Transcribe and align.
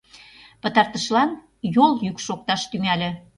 Пытартышлан 0.61 1.29
йол 1.75 1.93
йӱк 2.05 2.17
шокташ 2.25 2.61
тӱҥале. 2.71 3.09